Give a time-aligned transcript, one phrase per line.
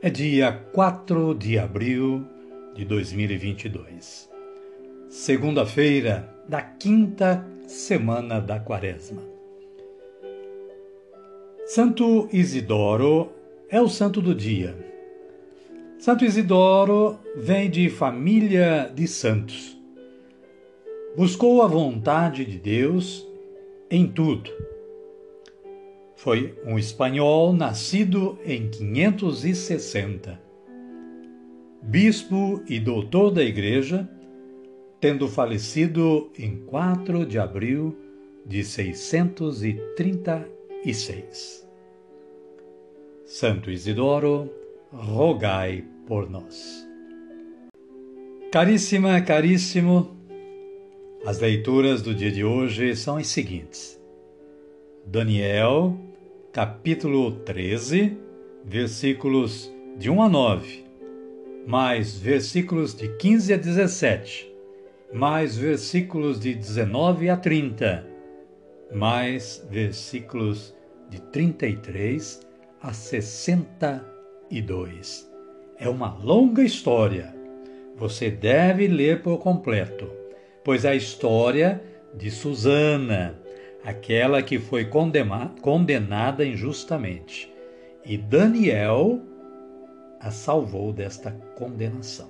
[0.00, 2.24] é dia 4 de abril
[2.72, 4.30] de 2022,
[5.08, 9.20] segunda-feira da quinta semana da Quaresma.
[11.66, 13.32] Santo Isidoro
[13.68, 14.76] é o santo do dia.
[15.98, 19.76] Santo Isidoro vem de família de santos.
[21.16, 23.26] Buscou a vontade de Deus
[23.90, 24.48] em tudo
[26.18, 30.42] foi um espanhol nascido em 560.
[31.80, 34.10] Bispo e doutor da Igreja,
[35.00, 37.96] tendo falecido em 4 de abril
[38.44, 41.64] de 636.
[43.24, 44.52] Santo Isidoro,
[44.90, 46.84] rogai por nós.
[48.50, 50.16] Caríssima, caríssimo,
[51.24, 53.96] as leituras do dia de hoje são as seguintes.
[55.06, 56.07] Daniel,
[56.58, 58.18] capítulo 13,
[58.64, 60.84] versículos de 1 a 9,
[61.64, 64.52] mais versículos de 15 a 17,
[65.12, 68.04] mais versículos de 19 a 30,
[68.92, 70.74] mais versículos
[71.08, 72.40] de 33
[72.82, 75.30] a 62.
[75.78, 77.32] É uma longa história.
[77.96, 80.10] Você deve ler por completo,
[80.64, 81.80] pois é a história
[82.16, 83.46] de Susana
[83.88, 84.84] aquela que foi
[85.62, 87.50] condenada injustamente.
[88.04, 89.18] E Daniel
[90.20, 92.28] a salvou desta condenação.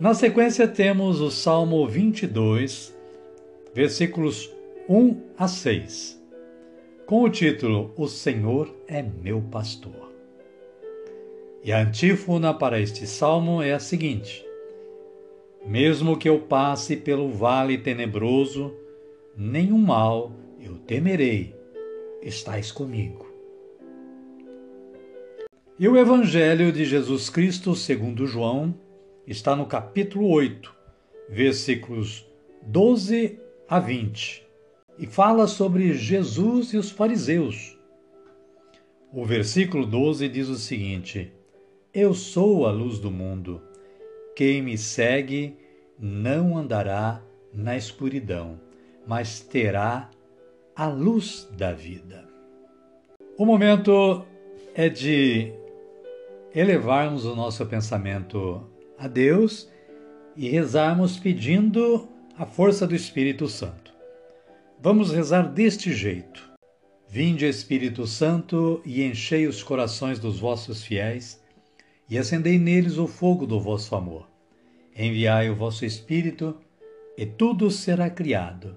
[0.00, 2.96] Na sequência, temos o Salmo 22,
[3.74, 4.50] versículos
[4.88, 6.18] 1 a 6,
[7.04, 10.14] com o título O Senhor é meu pastor.
[11.62, 14.46] E a antífona para este salmo é a seguinte:
[15.66, 18.72] Mesmo que eu passe pelo vale tenebroso,
[19.38, 21.54] nenhum mal eu temerei,
[22.20, 23.32] estais comigo.
[25.78, 28.74] E o Evangelho de Jesus Cristo, segundo João,
[29.24, 30.74] está no capítulo 8,
[31.28, 32.28] versículos
[32.62, 33.38] 12
[33.68, 34.44] a 20,
[34.98, 37.78] e fala sobre Jesus e os fariseus.
[39.12, 41.32] O versículo 12 diz o seguinte:
[41.94, 43.62] Eu sou a luz do mundo.
[44.34, 45.56] Quem me segue
[45.96, 47.22] não andará
[47.54, 48.66] na escuridão
[49.08, 50.10] mas terá
[50.76, 52.28] a luz da vida.
[53.38, 54.22] O momento
[54.74, 55.50] é de
[56.54, 58.68] elevarmos o nosso pensamento
[58.98, 59.66] a Deus
[60.36, 63.94] e rezarmos pedindo a força do Espírito Santo.
[64.78, 66.46] Vamos rezar deste jeito.
[67.08, 71.42] Vinde, Espírito Santo, e enchei os corações dos vossos fiéis,
[72.10, 74.28] e acendei neles o fogo do vosso amor.
[74.94, 76.54] Enviai o vosso Espírito,
[77.16, 78.76] e tudo será criado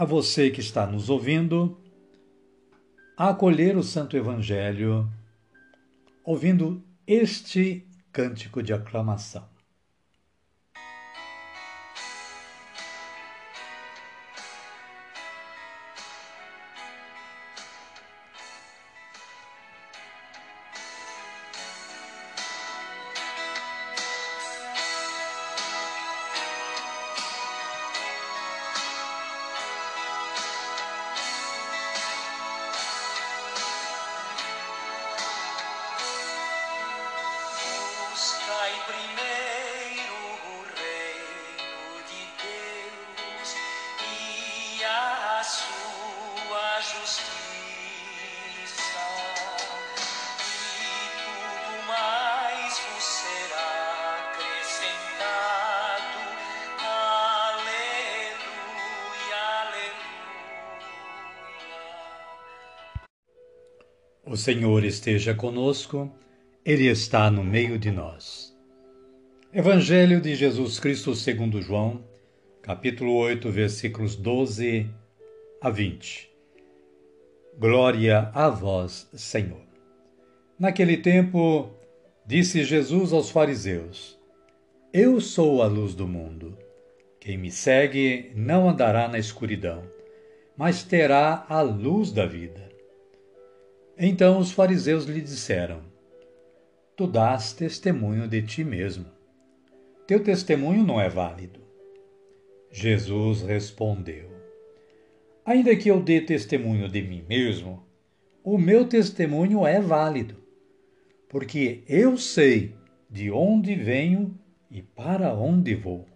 [0.00, 1.78] a você que está nos ouvindo
[3.18, 5.06] a acolher o Santo Evangelho
[6.24, 9.46] ouvindo este cântico de aclamação.
[46.82, 47.20] justiça
[50.40, 55.60] e tudo mais vos será acrescentado.
[57.58, 58.40] Aleluia,
[59.60, 60.00] aleluia.
[64.24, 66.10] O Senhor esteja conosco,
[66.64, 68.56] Ele está no meio de nós.
[69.52, 72.02] Evangelho de Jesus Cristo segundo João,
[72.62, 74.88] capítulo 8, versículos 12
[75.60, 76.29] a 20.
[77.58, 79.60] Glória a vós, Senhor.
[80.58, 81.68] Naquele tempo,
[82.24, 84.18] disse Jesus aos fariseus:
[84.92, 86.56] Eu sou a luz do mundo.
[87.18, 89.82] Quem me segue não andará na escuridão,
[90.56, 92.70] mas terá a luz da vida.
[93.98, 95.82] Então os fariseus lhe disseram:
[96.96, 99.06] Tu dás testemunho de ti mesmo.
[100.06, 101.60] Teu testemunho não é válido.
[102.70, 104.29] Jesus respondeu:
[105.44, 107.82] Ainda que eu dê testemunho de mim mesmo,
[108.44, 110.36] o meu testemunho é válido,
[111.28, 112.74] porque eu sei
[113.08, 114.38] de onde venho
[114.70, 116.06] e para onde vou.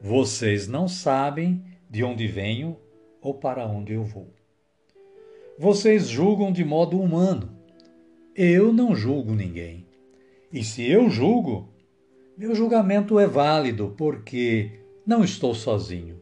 [0.00, 2.76] Vocês não sabem de onde venho
[3.22, 4.28] ou para onde eu vou.
[5.58, 7.56] Vocês julgam de modo humano.
[8.34, 9.86] Eu não julgo ninguém.
[10.52, 11.72] E se eu julgo,
[12.36, 16.20] meu julgamento é válido, porque não estou sozinho.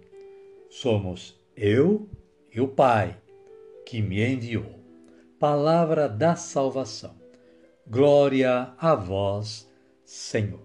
[0.70, 2.08] Somos eu
[2.52, 3.16] e o Pai
[3.84, 4.80] que me enviou.
[5.38, 7.14] Palavra da salvação.
[7.86, 9.70] Glória a vós,
[10.04, 10.62] Senhor.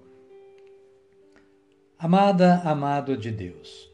[1.97, 3.91] Amada, amado de Deus.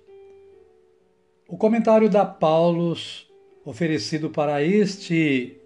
[1.47, 3.31] O comentário da Paulos
[3.63, 5.57] oferecido para este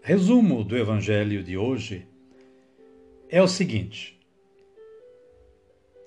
[0.00, 2.06] resumo do Evangelho de hoje
[3.28, 4.20] é o seguinte: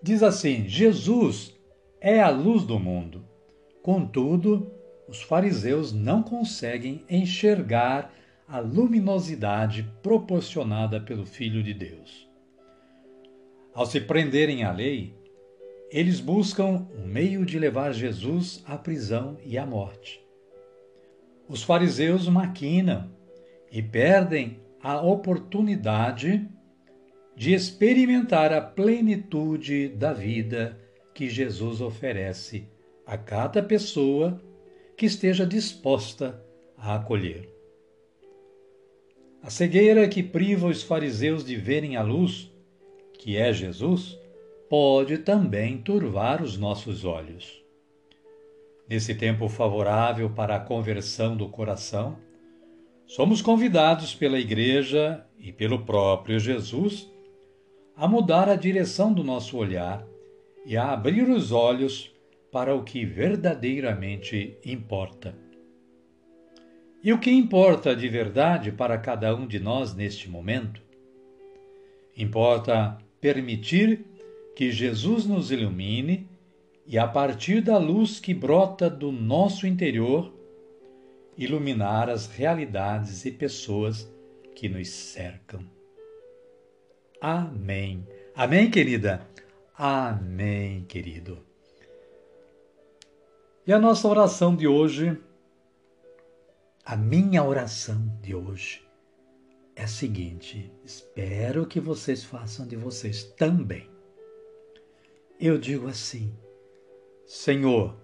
[0.02, 1.58] diz assim, Jesus
[2.02, 3.26] é a luz do mundo,
[3.82, 4.72] contudo,
[5.08, 8.14] os fariseus não conseguem enxergar
[8.48, 12.28] a luminosidade proporcionada pelo Filho de Deus.
[13.74, 15.14] Ao se prenderem à lei,
[15.92, 20.30] eles buscam um meio de levar Jesus à prisão e à morte
[21.50, 23.10] os fariseus maquinam
[23.72, 26.48] e perdem a oportunidade
[27.36, 30.80] de experimentar a plenitude da vida
[31.14, 32.68] que Jesus oferece
[33.10, 34.40] a cada pessoa
[34.96, 36.40] que esteja disposta
[36.78, 37.50] a acolher.
[39.42, 42.54] A cegueira que priva os fariseus de verem a luz,
[43.18, 44.16] que é Jesus,
[44.70, 47.66] pode também turvar os nossos olhos.
[48.88, 52.16] Nesse tempo favorável para a conversão do coração,
[53.08, 57.10] somos convidados pela Igreja e pelo próprio Jesus
[57.96, 60.06] a mudar a direção do nosso olhar
[60.64, 62.14] e a abrir os olhos
[62.52, 65.36] para o que verdadeiramente importa.
[67.04, 70.82] E o que importa de verdade para cada um de nós neste momento?
[72.18, 74.06] Importa permitir
[74.56, 76.28] que Jesus nos ilumine
[76.86, 80.34] e a partir da luz que brota do nosso interior,
[81.38, 84.12] iluminar as realidades e pessoas
[84.56, 85.64] que nos cercam.
[87.22, 88.06] Amém.
[88.36, 89.26] Amém, querida?
[89.78, 91.49] Amém, querido.
[93.70, 95.16] E a nossa oração de hoje,
[96.84, 98.82] a minha oração de hoje,
[99.76, 103.88] é a seguinte: espero que vocês façam de vocês também.
[105.40, 106.34] Eu digo assim
[107.28, 107.96] Senhor,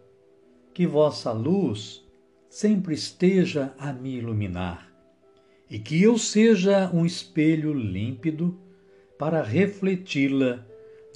[0.72, 2.06] que vossa luz
[2.48, 4.94] sempre esteja a me iluminar
[5.68, 8.56] e que eu seja um espelho límpido
[9.18, 10.64] para refleti-la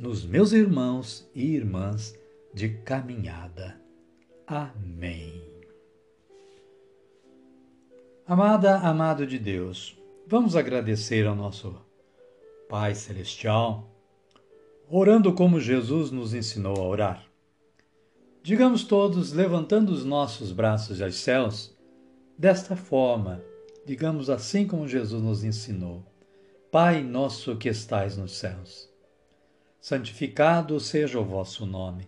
[0.01, 2.18] nos meus irmãos e irmãs
[2.51, 3.88] de caminhada.
[4.50, 5.39] Amém.
[8.25, 11.79] Amada, amado de Deus, vamos agradecer ao nosso
[12.68, 13.88] Pai Celestial,
[14.89, 17.25] orando como Jesus nos ensinou a orar.
[18.41, 21.77] Digamos todos, levantando os nossos braços aos céus,
[22.36, 23.44] desta forma,
[23.86, 26.03] digamos assim como Jesus nos ensinou:
[26.72, 28.89] Pai nosso que estais nos céus,
[29.79, 32.08] santificado seja o vosso nome.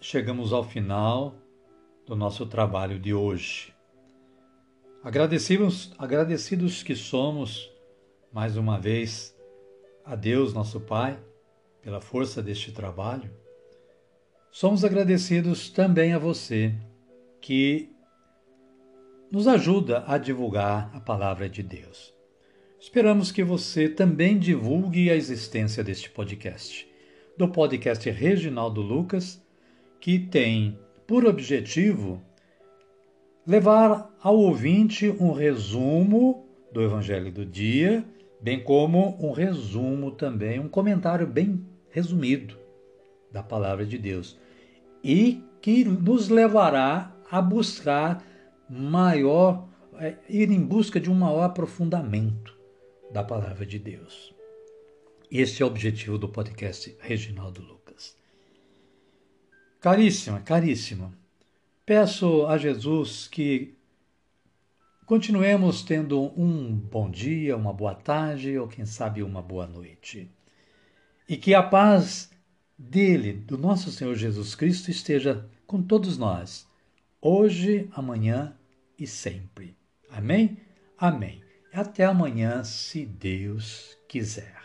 [0.00, 1.34] chegamos ao final
[2.06, 3.74] do nosso trabalho de hoje.
[5.02, 7.70] Agradecidos, agradecidos que somos,
[8.32, 9.36] mais uma vez,
[10.04, 11.18] a Deus, nosso Pai,
[11.82, 13.30] pela força deste trabalho
[14.50, 16.74] Somos agradecidos também a você
[17.40, 17.92] que
[19.30, 22.14] nos ajuda a divulgar a palavra de Deus.
[22.80, 26.88] Esperamos que você também divulgue a existência deste podcast,
[27.36, 29.40] do podcast Reginaldo Lucas,
[30.00, 32.22] que tem por objetivo
[33.46, 38.04] levar ao ouvinte um resumo do Evangelho do dia,
[38.40, 42.58] bem como um resumo também, um comentário bem resumido
[43.32, 44.38] da palavra de Deus,
[45.02, 48.24] e que nos levará a buscar
[48.68, 49.66] maior,
[49.98, 52.56] é, ir em busca de um maior aprofundamento
[53.10, 54.34] da palavra de Deus.
[55.30, 57.77] Este é o objetivo do podcast Reginaldo Lucas.
[59.80, 61.12] Caríssima, caríssima,
[61.86, 63.76] peço a Jesus que
[65.06, 70.28] continuemos tendo um bom dia, uma boa tarde ou quem sabe uma boa noite.
[71.28, 72.28] E que a paz
[72.76, 76.66] dele, do nosso Senhor Jesus Cristo, esteja com todos nós,
[77.22, 78.56] hoje, amanhã
[78.98, 79.76] e sempre.
[80.10, 80.58] Amém?
[80.98, 81.40] Amém.
[81.72, 84.57] Até amanhã, se Deus quiser.